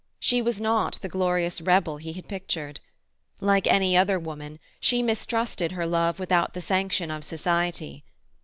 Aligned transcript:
She 0.19 0.41
was 0.41 0.59
not 0.59 0.93
the 1.03 1.07
glorious 1.09 1.61
rebel 1.61 1.97
he 1.97 2.13
had 2.13 2.27
pictured. 2.27 2.79
Like 3.39 3.67
any 3.67 3.95
other 3.95 4.17
woman, 4.17 4.57
she 4.79 5.03
mistrusted 5.03 5.73
her 5.73 5.85
love 5.85 6.17
without 6.19 6.55
the 6.55 6.61
sanction 6.63 7.11
of 7.11 7.23
society. 7.23 8.03